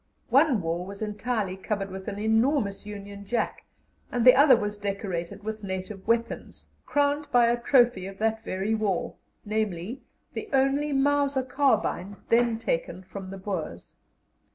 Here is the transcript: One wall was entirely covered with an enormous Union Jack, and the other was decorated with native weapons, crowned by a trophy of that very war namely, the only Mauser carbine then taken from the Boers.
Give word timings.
One 0.29 0.61
wall 0.63 0.83
was 0.83 1.03
entirely 1.03 1.55
covered 1.55 1.91
with 1.91 2.07
an 2.07 2.17
enormous 2.17 2.87
Union 2.87 3.23
Jack, 3.23 3.65
and 4.11 4.25
the 4.25 4.33
other 4.35 4.55
was 4.57 4.79
decorated 4.79 5.43
with 5.43 5.63
native 5.63 6.07
weapons, 6.07 6.71
crowned 6.87 7.31
by 7.31 7.45
a 7.51 7.59
trophy 7.61 8.07
of 8.07 8.17
that 8.17 8.41
very 8.43 8.73
war 8.73 9.13
namely, 9.45 10.01
the 10.33 10.49
only 10.53 10.91
Mauser 10.91 11.43
carbine 11.43 12.15
then 12.29 12.57
taken 12.57 13.03
from 13.03 13.29
the 13.29 13.37
Boers. 13.37 13.93